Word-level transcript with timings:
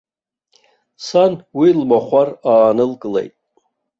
Сан 1.07 1.33
уи 1.57 1.69
лмахәар 1.79 2.29
аанылкылеит. 2.51 3.33